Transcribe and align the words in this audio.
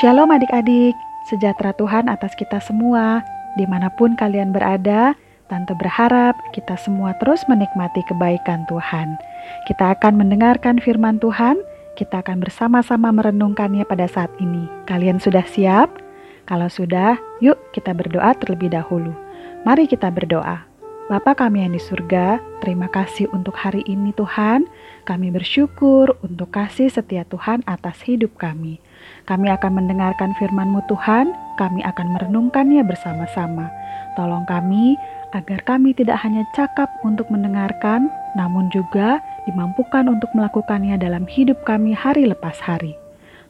Shalom 0.00 0.32
adik-adik, 0.32 0.96
sejahtera 1.28 1.76
Tuhan 1.76 2.08
atas 2.08 2.32
kita 2.32 2.56
semua. 2.64 3.20
Di 3.60 3.68
mana 3.68 3.92
pun 3.92 4.16
kalian 4.16 4.48
berada, 4.48 5.12
Tante 5.44 5.76
berharap 5.76 6.32
kita 6.56 6.72
semua 6.80 7.12
terus 7.20 7.44
menikmati 7.52 8.00
kebaikan 8.08 8.64
Tuhan. 8.64 9.20
Kita 9.68 9.92
akan 9.92 10.16
mendengarkan 10.16 10.80
firman 10.80 11.20
Tuhan, 11.20 11.60
kita 12.00 12.24
akan 12.24 12.40
bersama-sama 12.40 13.12
merenungkannya 13.12 13.84
pada 13.84 14.08
saat 14.08 14.32
ini. 14.40 14.64
Kalian 14.88 15.20
sudah 15.20 15.44
siap? 15.44 15.92
Kalau 16.48 16.72
sudah, 16.72 17.20
yuk 17.44 17.60
kita 17.76 17.92
berdoa 17.92 18.32
terlebih 18.40 18.72
dahulu. 18.72 19.12
Mari 19.68 19.84
kita 19.84 20.08
berdoa. 20.08 20.64
Bapa 21.12 21.36
kami 21.36 21.60
yang 21.60 21.76
di 21.76 21.82
surga, 21.82 22.40
terima 22.64 22.88
kasih 22.88 23.28
untuk 23.36 23.52
hari 23.52 23.84
ini 23.84 24.16
Tuhan. 24.16 24.64
Kami 25.04 25.28
bersyukur 25.28 26.16
untuk 26.24 26.56
kasih 26.56 26.88
setia 26.88 27.28
Tuhan 27.28 27.60
atas 27.68 28.00
hidup 28.08 28.40
kami. 28.40 28.80
Kami 29.28 29.46
akan 29.52 29.72
mendengarkan 29.78 30.34
firman-Mu 30.40 30.82
Tuhan, 30.90 31.30
kami 31.60 31.84
akan 31.84 32.06
merenungkannya 32.18 32.82
bersama-sama. 32.82 33.70
Tolong 34.18 34.42
kami 34.48 34.98
agar 35.30 35.62
kami 35.62 35.94
tidak 35.94 36.18
hanya 36.24 36.42
cakap 36.56 36.90
untuk 37.06 37.30
mendengarkan, 37.30 38.10
namun 38.34 38.66
juga 38.74 39.22
dimampukan 39.46 40.10
untuk 40.10 40.30
melakukannya 40.34 40.98
dalam 40.98 41.28
hidup 41.30 41.62
kami 41.62 41.94
hari 41.94 42.26
lepas 42.26 42.58
hari. 42.58 42.98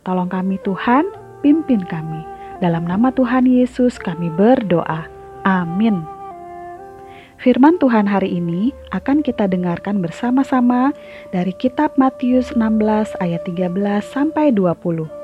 Tolong 0.04 0.28
kami 0.28 0.60
Tuhan, 0.66 1.08
pimpin 1.40 1.84
kami. 1.88 2.20
Dalam 2.60 2.84
nama 2.84 3.08
Tuhan 3.08 3.48
Yesus 3.48 3.96
kami 3.96 4.28
berdoa. 4.28 5.08
Amin. 5.48 6.04
Firman 7.40 7.80
Tuhan 7.80 8.04
hari 8.04 8.36
ini 8.36 8.68
akan 8.92 9.24
kita 9.24 9.48
dengarkan 9.48 10.04
bersama-sama 10.04 10.92
dari 11.32 11.56
kitab 11.56 11.96
Matius 11.96 12.52
16 12.52 13.16
ayat 13.16 13.40
13 13.48 14.04
sampai 14.04 14.52
20. 14.52 15.19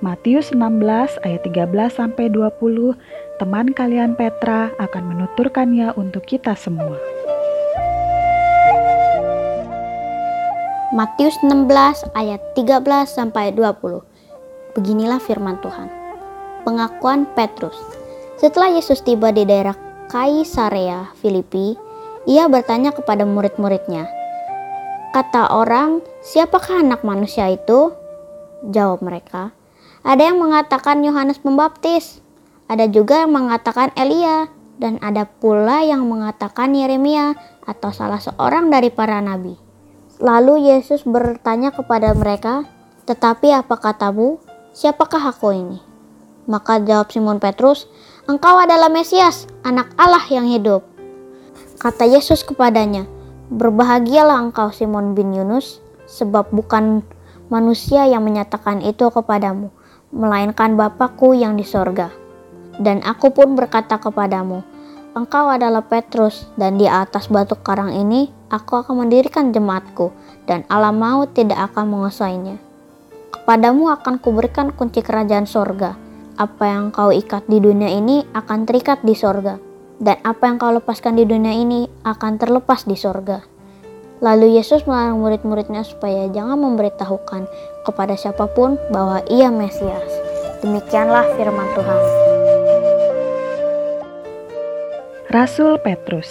Matius 0.00 0.56
16 0.56 0.80
ayat 1.28 1.44
13 1.44 1.68
sampai 1.92 2.32
20, 2.32 2.96
teman 3.36 3.68
kalian 3.76 4.16
Petra 4.16 4.72
akan 4.80 5.12
menuturkannya 5.12 5.92
untuk 5.92 6.24
kita 6.24 6.56
semua. 6.56 6.96
Matius 10.96 11.36
16 11.44 12.16
ayat 12.16 12.40
13 12.56 12.80
sampai 13.12 13.52
20. 13.52 14.00
Beginilah 14.72 15.20
firman 15.20 15.60
Tuhan. 15.60 15.92
Pengakuan 16.64 17.28
Petrus. 17.36 17.76
Setelah 18.40 18.72
Yesus 18.72 19.04
tiba 19.04 19.28
di 19.36 19.44
daerah 19.44 19.76
Kaisarea 20.08 21.12
Filipi, 21.20 21.76
ia 22.24 22.48
bertanya 22.48 22.96
kepada 22.96 23.28
murid-muridnya, 23.28 24.08
Kata 25.12 25.52
orang, 25.52 26.00
siapakah 26.24 26.80
anak 26.80 27.04
manusia 27.04 27.52
itu? 27.52 27.92
Jawab 28.64 29.04
mereka, 29.04 29.52
ada 30.00 30.22
yang 30.32 30.40
mengatakan 30.40 31.04
Yohanes 31.04 31.40
Pembaptis, 31.40 32.24
ada 32.70 32.88
juga 32.88 33.24
yang 33.26 33.32
mengatakan 33.36 33.92
Elia, 33.98 34.48
dan 34.80 34.96
ada 35.04 35.28
pula 35.28 35.84
yang 35.84 36.08
mengatakan 36.08 36.72
Yeremia 36.72 37.36
atau 37.68 37.92
salah 37.92 38.16
seorang 38.16 38.72
dari 38.72 38.88
para 38.88 39.20
nabi. 39.20 39.60
Lalu 40.16 40.72
Yesus 40.72 41.04
bertanya 41.04 41.68
kepada 41.68 42.16
mereka, 42.16 42.64
"Tetapi 43.04 43.52
apa 43.52 43.76
katamu? 43.76 44.40
Siapakah 44.72 45.36
aku 45.36 45.52
ini?" 45.52 45.78
Maka 46.48 46.80
jawab 46.80 47.12
Simon 47.12 47.36
Petrus, 47.36 47.84
Engkau 48.30 48.56
adalah 48.56 48.88
Mesias, 48.88 49.50
anak 49.66 49.92
Allah 49.98 50.24
yang 50.30 50.48
hidup. 50.48 50.86
Kata 51.80 52.04
Yesus 52.04 52.44
kepadanya, 52.44 53.08
Berbahagialah 53.50 54.38
engkau 54.38 54.70
Simon 54.70 55.18
bin 55.18 55.34
Yunus, 55.34 55.82
sebab 56.06 56.54
bukan 56.54 57.02
manusia 57.50 58.06
yang 58.06 58.22
menyatakan 58.22 58.78
itu 58.78 59.10
kepadamu, 59.10 59.74
melainkan 60.10 60.78
Bapakku 60.78 61.34
yang 61.34 61.58
di 61.58 61.66
sorga. 61.66 62.10
Dan 62.78 63.02
aku 63.02 63.34
pun 63.34 63.58
berkata 63.58 63.98
kepadamu, 63.98 64.62
Engkau 65.10 65.50
adalah 65.50 65.82
Petrus, 65.82 66.46
dan 66.54 66.78
di 66.78 66.86
atas 66.86 67.26
batu 67.26 67.58
karang 67.58 67.90
ini 67.90 68.30
aku 68.46 68.78
akan 68.78 69.06
mendirikan 69.06 69.50
jemaatku, 69.50 70.14
dan 70.46 70.62
alam 70.70 71.02
maut 71.02 71.34
tidak 71.34 71.70
akan 71.70 71.90
menguasainya. 71.90 72.62
Kepadamu 73.34 73.90
akan 73.90 74.22
kuberikan 74.22 74.70
kunci 74.70 75.02
kerajaan 75.02 75.50
sorga 75.50 75.98
apa 76.40 76.64
yang 76.64 76.88
kau 76.88 77.12
ikat 77.12 77.44
di 77.52 77.60
dunia 77.60 77.92
ini 77.92 78.24
akan 78.32 78.64
terikat 78.64 79.04
di 79.04 79.12
sorga, 79.12 79.60
dan 80.00 80.16
apa 80.24 80.48
yang 80.48 80.56
kau 80.56 80.72
lepaskan 80.72 81.20
di 81.20 81.28
dunia 81.28 81.52
ini 81.52 81.84
akan 82.00 82.40
terlepas 82.40 82.88
di 82.88 82.96
sorga. 82.96 83.44
Lalu 84.20 84.60
Yesus 84.60 84.84
melarang 84.84 85.24
murid-muridnya 85.24 85.80
supaya 85.80 86.28
jangan 86.28 86.60
memberitahukan 86.60 87.48
kepada 87.88 88.12
siapa 88.20 88.44
pun 88.52 88.76
bahwa 88.92 89.24
ia 89.32 89.48
Mesias. 89.48 90.12
Demikianlah 90.60 91.24
firman 91.40 91.68
Tuhan. 91.72 92.00
Rasul 95.32 95.80
Petrus 95.80 96.28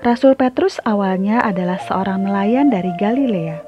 Rasul 0.00 0.32
Petrus 0.38 0.80
awalnya 0.88 1.44
adalah 1.44 1.76
seorang 1.84 2.24
nelayan 2.24 2.72
dari 2.72 2.94
Galilea, 2.96 3.60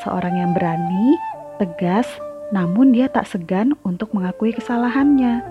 seorang 0.00 0.38
yang 0.38 0.56
berani, 0.56 1.18
tegas, 1.60 2.08
namun 2.54 2.94
dia 2.96 3.10
tak 3.10 3.28
segan 3.28 3.76
untuk 3.84 4.14
mengakui 4.16 4.54
kesalahannya. 4.54 5.44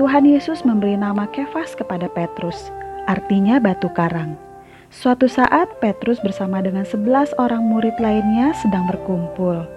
Tuhan 0.00 0.24
Yesus 0.24 0.64
memberi 0.64 0.96
nama 0.96 1.28
Kefas 1.30 1.76
kepada 1.76 2.08
Petrus, 2.10 2.72
artinya 3.06 3.60
batu 3.60 3.92
karang. 3.92 4.47
Suatu 4.88 5.28
saat 5.28 5.68
Petrus 5.84 6.16
bersama 6.24 6.64
dengan 6.64 6.80
sebelas 6.88 7.36
orang 7.36 7.60
murid 7.60 8.00
lainnya 8.00 8.56
sedang 8.56 8.88
berkumpul. 8.88 9.68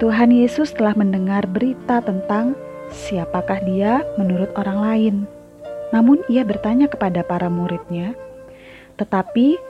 Tuhan 0.00 0.32
Yesus 0.32 0.72
telah 0.72 0.96
mendengar 0.96 1.44
berita 1.44 2.00
tentang 2.00 2.56
siapakah 2.88 3.60
dia 3.68 4.00
menurut 4.16 4.48
orang 4.56 4.78
lain. 4.80 5.16
Namun 5.92 6.24
ia 6.32 6.40
bertanya 6.40 6.88
kepada 6.88 7.20
para 7.20 7.52
muridnya, 7.52 8.16
"Tetapi 8.96 9.60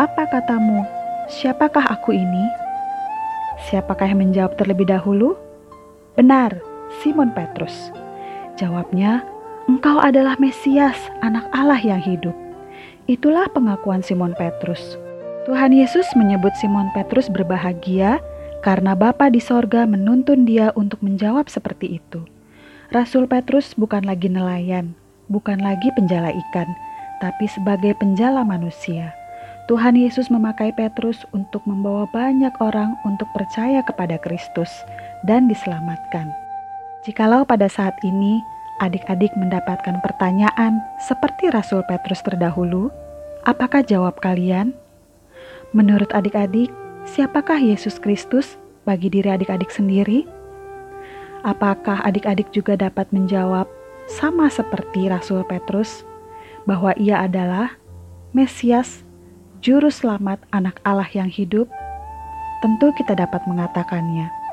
apa 0.00 0.24
katamu? 0.32 0.80
Siapakah 1.28 1.84
aku 1.84 2.16
ini?" 2.16 2.48
Siapakah 3.68 4.08
yang 4.08 4.24
menjawab 4.24 4.56
terlebih 4.56 4.88
dahulu? 4.88 5.36
Benar, 6.16 6.64
Simon 7.04 7.28
Petrus. 7.36 7.92
Jawabnya, 8.56 9.20
engkau 9.68 10.00
adalah 10.00 10.40
Mesias, 10.40 10.96
anak 11.20 11.44
Allah 11.52 11.78
yang 11.78 12.00
hidup. 12.00 12.43
Itulah 13.04 13.52
pengakuan 13.52 14.00
Simon 14.00 14.32
Petrus. 14.32 14.96
Tuhan 15.44 15.76
Yesus 15.76 16.08
menyebut 16.16 16.56
Simon 16.56 16.88
Petrus 16.96 17.28
berbahagia 17.28 18.16
karena 18.64 18.96
Bapa 18.96 19.28
di 19.28 19.44
sorga 19.44 19.84
menuntun 19.84 20.48
dia 20.48 20.72
untuk 20.72 21.04
menjawab 21.04 21.52
seperti 21.52 22.00
itu. 22.00 22.24
Rasul 22.88 23.28
Petrus 23.28 23.76
bukan 23.76 24.08
lagi 24.08 24.32
nelayan, 24.32 24.96
bukan 25.28 25.60
lagi 25.60 25.92
penjala 25.92 26.32
ikan, 26.32 26.64
tapi 27.20 27.44
sebagai 27.44 27.92
penjala 28.00 28.40
manusia. 28.40 29.12
Tuhan 29.68 30.00
Yesus 30.00 30.32
memakai 30.32 30.72
Petrus 30.72 31.28
untuk 31.36 31.60
membawa 31.68 32.08
banyak 32.08 32.56
orang 32.64 32.96
untuk 33.04 33.28
percaya 33.36 33.84
kepada 33.84 34.16
Kristus 34.16 34.72
dan 35.28 35.44
diselamatkan. 35.44 36.32
Jikalau 37.04 37.44
pada 37.44 37.68
saat 37.68 38.00
ini 38.00 38.40
adik-adik 38.82 39.30
mendapatkan 39.38 40.02
pertanyaan 40.02 40.82
seperti 40.98 41.50
Rasul 41.50 41.86
Petrus 41.86 42.24
terdahulu, 42.26 42.90
apakah 43.46 43.86
jawab 43.86 44.18
kalian? 44.18 44.74
Menurut 45.74 46.10
adik-adik, 46.14 46.70
siapakah 47.06 47.58
Yesus 47.58 47.98
Kristus 47.98 48.58
bagi 48.82 49.10
diri 49.10 49.30
adik-adik 49.30 49.70
sendiri? 49.70 50.26
Apakah 51.44 52.00
adik-adik 52.02 52.50
juga 52.50 52.74
dapat 52.74 53.10
menjawab 53.12 53.68
sama 54.08 54.48
seperti 54.48 55.06
Rasul 55.12 55.44
Petrus 55.44 56.02
bahwa 56.64 56.96
ia 56.96 57.20
adalah 57.20 57.76
Mesias, 58.32 59.04
Juru 59.60 59.92
Selamat 59.92 60.40
Anak 60.50 60.80
Allah 60.82 61.08
yang 61.12 61.28
hidup? 61.28 61.68
Tentu 62.64 62.90
kita 62.96 63.12
dapat 63.12 63.44
mengatakannya 63.44 64.44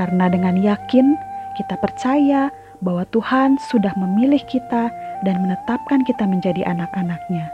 karena 0.00 0.24
dengan 0.32 0.56
yakin 0.56 1.16
kita 1.60 1.76
percaya 1.76 2.48
bahwa 2.82 3.06
Tuhan 3.14 3.56
sudah 3.70 3.94
memilih 3.94 4.42
kita 4.50 4.90
dan 5.22 5.36
menetapkan 5.46 6.02
kita 6.02 6.26
menjadi 6.26 6.66
anak-anaknya. 6.66 7.48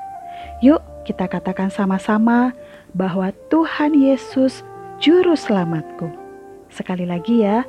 Yuk 0.64 0.80
kita 1.04 1.28
katakan 1.28 1.69
sama-sama 1.69 2.56
bahwa 2.96 3.30
Tuhan 3.52 3.94
Yesus 3.94 4.64
Juru 4.98 5.36
Selamatku. 5.38 6.10
Sekali 6.72 7.06
lagi 7.06 7.44
ya, 7.44 7.62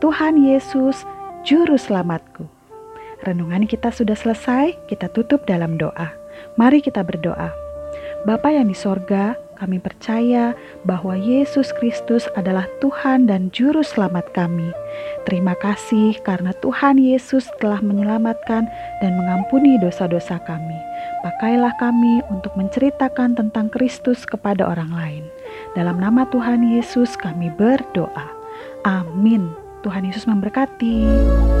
Tuhan 0.00 0.40
Yesus 0.40 1.04
Juru 1.44 1.76
Selamatku. 1.76 2.48
Renungan 3.20 3.68
kita 3.68 3.92
sudah 3.92 4.16
selesai, 4.16 4.72
kita 4.88 5.12
tutup 5.12 5.44
dalam 5.44 5.76
doa. 5.76 6.08
Mari 6.56 6.80
kita 6.80 7.04
berdoa. 7.04 7.52
Bapa 8.24 8.48
yang 8.48 8.72
di 8.72 8.76
sorga, 8.76 9.36
kami 9.60 9.76
percaya 9.76 10.56
bahwa 10.88 11.12
Yesus 11.12 11.68
Kristus 11.76 12.24
adalah 12.32 12.64
Tuhan 12.80 13.28
dan 13.28 13.52
Juru 13.52 13.84
Selamat 13.84 14.24
kami. 14.32 14.72
Terima 15.28 15.52
kasih 15.60 16.16
karena 16.24 16.56
Tuhan 16.64 16.96
Yesus 16.96 17.44
telah 17.60 17.84
menyelamatkan 17.84 18.64
dan 19.04 19.12
mengampuni 19.20 19.76
dosa-dosa 19.76 20.40
kami. 20.48 20.78
Pakailah 21.20 21.76
kami 21.76 22.24
untuk 22.32 22.56
menceritakan 22.56 23.36
tentang 23.36 23.68
Kristus 23.68 24.24
kepada 24.24 24.64
orang 24.64 24.88
lain. 24.96 25.24
Dalam 25.76 26.00
nama 26.00 26.24
Tuhan 26.32 26.64
Yesus 26.64 27.12
kami 27.20 27.52
berdoa. 27.52 28.32
Amin. 28.88 29.52
Tuhan 29.84 30.08
Yesus 30.08 30.24
memberkati. 30.24 31.59